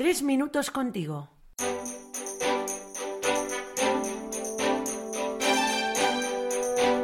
Tres 0.00 0.22
minutos 0.22 0.70
contigo. 0.70 1.28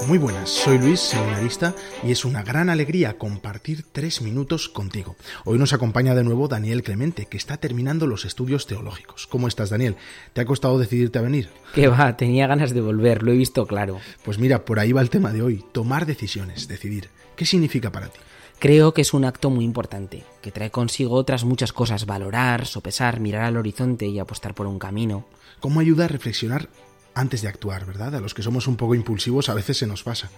Muy 0.09 0.17
buenas, 0.17 0.49
soy 0.49 0.79
Luis, 0.79 1.01
seminarista, 1.01 1.75
y 2.03 2.13
es 2.13 2.25
una 2.25 2.43
gran 2.43 2.71
alegría 2.71 3.19
compartir 3.19 3.85
tres 3.93 4.23
minutos 4.23 4.71
contigo. 4.71 5.17
Hoy 5.45 5.59
nos 5.59 5.75
acompaña 5.75 6.15
de 6.15 6.25
nuevo 6.25 6.49
Daniel 6.49 6.83
Clemente, 6.83 7.27
que 7.27 7.37
está 7.37 7.59
terminando 7.59 8.07
los 8.07 8.25
estudios 8.25 8.67
teológicos. 8.67 9.27
¿Cómo 9.27 9.47
estás, 9.47 9.69
Daniel? 9.69 9.97
¿Te 10.33 10.41
ha 10.41 10.47
costado 10.47 10.79
decidirte 10.79 11.19
a 11.19 11.23
venir? 11.23 11.51
Que 11.75 11.89
va, 11.89 12.17
tenía 12.17 12.47
ganas 12.47 12.73
de 12.73 12.81
volver, 12.81 13.23
lo 13.23 13.33
he 13.33 13.37
visto 13.37 13.67
claro. 13.67 14.01
Pues 14.25 14.39
mira, 14.39 14.65
por 14.65 14.79
ahí 14.79 14.93
va 14.93 15.03
el 15.03 15.11
tema 15.11 15.35
de 15.35 15.43
hoy, 15.43 15.63
tomar 15.73 16.07
decisiones, 16.07 16.67
decidir. 16.67 17.11
¿Qué 17.37 17.45
significa 17.45 17.93
para 17.93 18.09
ti? 18.09 18.21
Creo 18.59 18.95
que 18.95 19.03
es 19.03 19.13
un 19.13 19.27
acto 19.27 19.51
muy 19.51 19.65
importante, 19.65 20.25
que 20.41 20.51
trae 20.51 20.71
consigo 20.71 21.15
otras 21.15 21.45
muchas 21.45 21.75
cosas, 21.75 22.07
valorar, 22.07 22.67
sopesar, 22.67 23.21
mirar 23.21 23.43
al 23.43 23.59
horizonte 23.59 24.07
y 24.07 24.19
apostar 24.19 24.55
por 24.55 24.67
un 24.67 24.79
camino. 24.79 25.27
¿Cómo 25.61 25.81
ayuda 25.81 26.07
a 26.07 26.09
reflexionar 26.09 26.69
antes 27.17 27.43
de 27.43 27.49
actuar, 27.49 27.87
¿verdad? 27.87 28.15
A 28.15 28.21
los 28.21 28.35
que 28.35 28.43
somos 28.43 28.69
un 28.69 28.77
poco 28.77 28.95
impulsivos 28.95 29.49
a 29.49 29.55
veces 29.55 29.79
se 29.79 29.87
nos 29.87 30.03
pasa. 30.03 30.31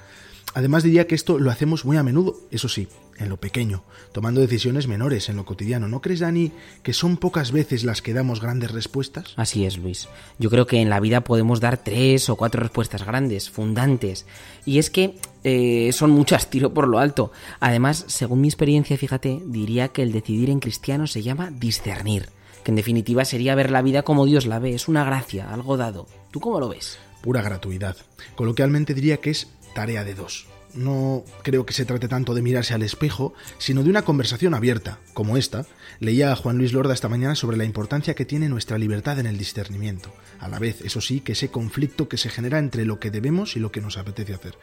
Además 0.55 0.83
diría 0.83 1.07
que 1.07 1.15
esto 1.15 1.39
lo 1.39 1.51
hacemos 1.51 1.85
muy 1.85 1.99
a 1.99 2.03
menudo, 2.03 2.37
eso 2.51 2.69
sí, 2.69 2.89
en 3.19 3.29
lo 3.29 3.37
pequeño, 3.37 3.83
tomando 4.13 4.41
decisiones 4.41 4.87
menores 4.87 5.29
en 5.29 5.37
lo 5.37 5.45
cotidiano. 5.45 5.89
¿No 5.89 6.01
crees, 6.01 6.21
Dani, 6.21 6.53
que 6.83 6.95
son 6.95 7.19
pocas 7.19 7.53
veces 7.53 7.85
las 7.85 8.01
que 8.01 8.15
damos 8.15 8.41
grandes 8.41 8.71
respuestas? 8.71 9.35
Así 9.37 9.67
es, 9.67 9.77
Luis. 9.77 10.09
Yo 10.39 10.49
creo 10.49 10.67
que 10.67 10.81
en 10.81 10.89
la 10.89 11.01
vida 11.01 11.23
podemos 11.23 11.61
dar 11.61 11.77
tres 11.77 12.31
o 12.31 12.37
cuatro 12.37 12.63
respuestas 12.63 13.05
grandes, 13.05 13.51
fundantes. 13.51 14.25
Y 14.65 14.79
es 14.79 14.89
que 14.89 15.17
eh, 15.45 15.91
son 15.93 16.13
muchas, 16.13 16.49
tiro 16.51 16.73
por 16.73 16.89
lo 16.89 16.99
alto. 16.99 17.31
Además, 17.61 18.05
según 18.07 18.41
mi 18.41 18.49
experiencia, 18.49 18.97
fíjate, 18.97 19.43
diría 19.45 19.89
que 19.89 20.03
el 20.03 20.13
decidir 20.13 20.49
en 20.49 20.61
cristiano 20.61 21.07
se 21.07 21.23
llama 21.23 21.51
discernir 21.51 22.38
que 22.65 22.71
en 22.71 22.77
definitiva 22.77 23.25
sería 23.25 23.55
ver 23.55 23.71
la 23.71 23.83
vida 23.83 24.03
como 24.03 24.27
Dios 24.27 24.47
la 24.47 24.59
ve, 24.59 24.75
es 24.75 24.89
una 24.89 25.05
gracia, 25.05 25.53
algo 25.53 25.77
dado. 25.77 26.07
¿Tú 26.31 26.41
cómo 26.41 26.61
lo 26.61 26.69
ves? 26.69 26.99
Pura 27.23 27.43
gratuidad. 27.43 27.97
Coloquialmente 28.37 28.95
diría 28.95 29.19
que 29.19 29.31
es 29.31 29.49
tarea 29.75 30.05
de 30.05 30.15
dos. 30.15 30.47
No 30.75 31.25
creo 31.43 31.65
que 31.65 31.73
se 31.73 31.85
trate 31.85 32.09
tanto 32.09 32.35
de 32.35 32.43
mirarse 32.43 32.75
al 32.75 32.83
espejo, 32.83 33.33
sino 33.59 33.83
de 33.83 33.91
una 33.91 34.03
conversación 34.03 34.55
abierta, 34.55 34.99
como 35.15 35.37
esta. 35.37 35.67
Leía 35.99 36.31
a 36.31 36.37
Juan 36.37 36.59
Luis 36.59 36.73
Lorda 36.73 36.95
esta 36.95 37.09
mañana 37.09 37.35
sobre 37.35 37.57
la 37.57 37.65
importancia 37.65 38.15
que 38.15 38.27
tiene 38.27 38.49
nuestra 38.49 38.79
libertad 38.79 39.19
en 39.19 39.27
el 39.27 39.39
discernimiento. 39.39 40.13
A 40.39 40.49
la 40.49 40.59
vez, 40.59 40.83
eso 40.83 41.01
sí, 41.01 41.21
que 41.21 41.33
ese 41.33 41.51
conflicto 41.51 42.09
que 42.09 42.19
se 42.19 42.29
genera 42.29 42.59
entre 42.59 42.85
lo 42.85 43.01
que 43.01 43.11
debemos 43.11 43.57
y 43.57 43.61
lo 43.61 43.73
que 43.73 43.81
nos 43.81 43.97
apetece 43.97 44.35
hacer. 44.35 44.59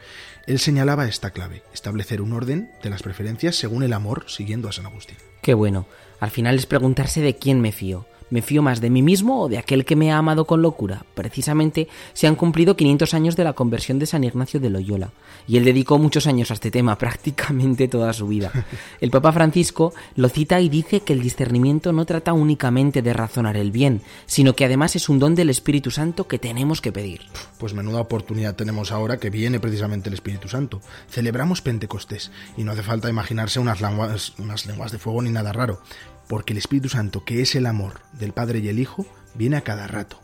Él 0.46 0.58
señalaba 0.58 1.06
esta 1.06 1.30
clave, 1.30 1.62
establecer 1.74 2.22
un 2.22 2.32
orden 2.32 2.70
de 2.82 2.90
las 2.90 3.02
preferencias 3.02 3.56
según 3.56 3.82
el 3.82 3.92
amor, 3.92 4.24
siguiendo 4.28 4.68
a 4.68 4.72
San 4.72 4.86
Agustín. 4.86 5.16
Qué 5.46 5.54
bueno. 5.54 5.86
Al 6.18 6.32
final 6.32 6.56
es 6.56 6.66
preguntarse 6.66 7.20
de 7.20 7.36
quién 7.36 7.60
me 7.60 7.70
fío. 7.70 8.04
¿Me 8.28 8.42
fío 8.42 8.60
más 8.60 8.80
de 8.80 8.90
mí 8.90 9.02
mismo 9.02 9.42
o 9.42 9.48
de 9.48 9.58
aquel 9.58 9.84
que 9.84 9.94
me 9.94 10.10
ha 10.10 10.18
amado 10.18 10.46
con 10.46 10.60
locura? 10.60 11.04
Precisamente 11.14 11.86
se 12.12 12.26
han 12.26 12.34
cumplido 12.34 12.76
500 12.76 13.14
años 13.14 13.36
de 13.36 13.44
la 13.44 13.52
conversión 13.52 14.00
de 14.00 14.06
San 14.06 14.24
Ignacio 14.24 14.58
de 14.58 14.68
Loyola, 14.68 15.10
y 15.46 15.56
él 15.56 15.64
dedicó 15.64 15.98
muchos 15.98 16.26
años 16.26 16.50
a 16.50 16.54
este 16.54 16.72
tema, 16.72 16.98
prácticamente 16.98 17.86
toda 17.86 18.12
su 18.12 18.26
vida. 18.26 18.50
El 19.00 19.10
Papa 19.10 19.30
Francisco 19.32 19.94
lo 20.16 20.28
cita 20.28 20.60
y 20.60 20.68
dice 20.68 21.00
que 21.00 21.12
el 21.12 21.22
discernimiento 21.22 21.92
no 21.92 22.04
trata 22.04 22.32
únicamente 22.32 23.00
de 23.00 23.12
razonar 23.12 23.56
el 23.56 23.70
bien, 23.70 24.02
sino 24.26 24.54
que 24.54 24.64
además 24.64 24.96
es 24.96 25.08
un 25.08 25.20
don 25.20 25.36
del 25.36 25.50
Espíritu 25.50 25.92
Santo 25.92 26.26
que 26.26 26.40
tenemos 26.40 26.80
que 26.80 26.90
pedir. 26.90 27.20
Pues 27.58 27.74
menuda 27.74 28.00
oportunidad 28.00 28.56
tenemos 28.56 28.90
ahora 28.90 29.18
que 29.18 29.30
viene 29.30 29.60
precisamente 29.60 30.08
el 30.08 30.14
Espíritu 30.14 30.48
Santo. 30.48 30.80
Celebramos 31.08 31.62
Pentecostés, 31.62 32.32
y 32.56 32.64
no 32.64 32.72
hace 32.72 32.82
falta 32.82 33.08
imaginarse 33.08 33.60
unas 33.60 33.80
lenguas, 33.80 34.32
unas 34.38 34.66
lenguas 34.66 34.90
de 34.90 34.98
fuego 34.98 35.22
ni 35.22 35.30
nada 35.30 35.52
raro 35.52 35.80
porque 36.28 36.52
el 36.52 36.58
Espíritu 36.58 36.88
Santo, 36.88 37.24
que 37.24 37.42
es 37.42 37.54
el 37.54 37.66
amor 37.66 38.00
del 38.12 38.32
Padre 38.32 38.58
y 38.60 38.68
el 38.68 38.78
Hijo, 38.78 39.06
viene 39.34 39.56
a 39.56 39.62
cada 39.62 39.86
rato, 39.86 40.20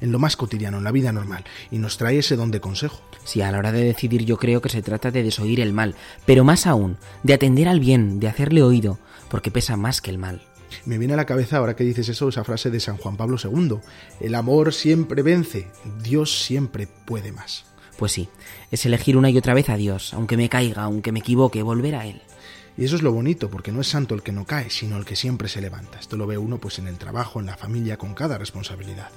en 0.00 0.12
lo 0.12 0.18
más 0.18 0.36
cotidiano, 0.36 0.78
en 0.78 0.84
la 0.84 0.92
vida 0.92 1.12
normal, 1.12 1.44
y 1.70 1.78
nos 1.78 1.96
trae 1.96 2.18
ese 2.18 2.36
don 2.36 2.50
de 2.50 2.60
consejo. 2.60 3.02
Sí, 3.24 3.40
a 3.40 3.50
la 3.50 3.58
hora 3.58 3.72
de 3.72 3.84
decidir 3.84 4.24
yo 4.24 4.36
creo 4.36 4.60
que 4.60 4.68
se 4.68 4.82
trata 4.82 5.10
de 5.10 5.22
desoír 5.22 5.60
el 5.60 5.72
mal, 5.72 5.94
pero 6.26 6.44
más 6.44 6.66
aún, 6.66 6.98
de 7.22 7.34
atender 7.34 7.68
al 7.68 7.80
bien, 7.80 8.20
de 8.20 8.28
hacerle 8.28 8.62
oído, 8.62 8.98
porque 9.30 9.50
pesa 9.50 9.76
más 9.76 10.00
que 10.00 10.10
el 10.10 10.18
mal. 10.18 10.42
Me 10.84 10.98
viene 10.98 11.14
a 11.14 11.16
la 11.16 11.26
cabeza 11.26 11.58
ahora 11.58 11.76
que 11.76 11.84
dices 11.84 12.08
eso 12.08 12.28
esa 12.28 12.44
frase 12.44 12.70
de 12.70 12.80
San 12.80 12.96
Juan 12.96 13.16
Pablo 13.16 13.36
II, 13.42 13.78
el 14.20 14.34
amor 14.34 14.72
siempre 14.72 15.22
vence, 15.22 15.68
Dios 16.02 16.42
siempre 16.42 16.86
puede 16.86 17.32
más. 17.32 17.64
Pues 17.96 18.12
sí, 18.12 18.28
es 18.70 18.84
elegir 18.86 19.16
una 19.16 19.30
y 19.30 19.38
otra 19.38 19.54
vez 19.54 19.68
a 19.70 19.76
Dios, 19.76 20.14
aunque 20.14 20.36
me 20.36 20.48
caiga, 20.48 20.82
aunque 20.82 21.12
me 21.12 21.20
equivoque, 21.20 21.62
volver 21.62 21.94
a 21.94 22.06
Él. 22.06 22.22
Y 22.76 22.84
eso 22.84 22.96
es 22.96 23.02
lo 23.02 23.12
bonito, 23.12 23.50
porque 23.50 23.72
no 23.72 23.80
es 23.80 23.88
santo 23.88 24.14
el 24.14 24.22
que 24.22 24.32
no 24.32 24.44
cae, 24.44 24.70
sino 24.70 24.96
el 24.96 25.04
que 25.04 25.16
siempre 25.16 25.48
se 25.48 25.60
levanta. 25.60 26.00
Esto 26.00 26.16
lo 26.16 26.26
ve 26.26 26.38
uno 26.38 26.58
pues 26.58 26.78
en 26.78 26.88
el 26.88 26.98
trabajo, 26.98 27.40
en 27.40 27.46
la 27.46 27.56
familia, 27.56 27.96
con 27.96 28.14
cada 28.14 28.38
responsabilidad. 28.38 29.10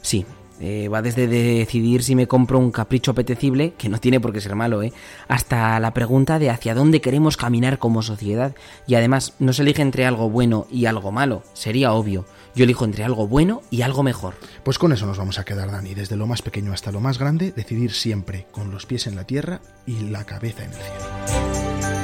Sí, 0.00 0.26
eh, 0.60 0.88
va 0.88 1.02
desde 1.02 1.26
decidir 1.26 2.02
si 2.02 2.14
me 2.14 2.28
compro 2.28 2.58
un 2.58 2.70
capricho 2.70 3.12
apetecible, 3.12 3.74
que 3.78 3.88
no 3.88 3.98
tiene 3.98 4.20
por 4.20 4.32
qué 4.32 4.40
ser 4.40 4.54
malo, 4.54 4.82
¿eh? 4.82 4.92
hasta 5.26 5.78
la 5.80 5.94
pregunta 5.94 6.38
de 6.38 6.50
hacia 6.50 6.74
dónde 6.74 7.00
queremos 7.00 7.36
caminar 7.36 7.78
como 7.78 8.02
sociedad. 8.02 8.54
Y 8.86 8.94
además, 8.94 9.34
no 9.38 9.52
se 9.52 9.62
elige 9.62 9.82
entre 9.82 10.06
algo 10.06 10.28
bueno 10.28 10.66
y 10.70 10.86
algo 10.86 11.12
malo, 11.12 11.42
sería 11.52 11.92
obvio. 11.92 12.26
Yo 12.54 12.64
elijo 12.64 12.84
entre 12.84 13.04
algo 13.04 13.26
bueno 13.26 13.62
y 13.70 13.82
algo 13.82 14.02
mejor. 14.02 14.34
Pues 14.62 14.78
con 14.78 14.92
eso 14.92 15.06
nos 15.06 15.18
vamos 15.18 15.38
a 15.38 15.44
quedar, 15.44 15.70
Dani. 15.70 15.94
Desde 15.94 16.16
lo 16.16 16.26
más 16.26 16.42
pequeño 16.42 16.72
hasta 16.72 16.92
lo 16.92 17.00
más 17.00 17.18
grande, 17.18 17.50
decidir 17.50 17.92
siempre 17.92 18.46
con 18.52 18.70
los 18.70 18.86
pies 18.86 19.06
en 19.06 19.16
la 19.16 19.24
tierra 19.24 19.62
y 19.86 20.00
la 20.10 20.24
cabeza 20.24 20.64
en 20.64 20.70
el 20.70 20.76
cielo. 20.76 22.01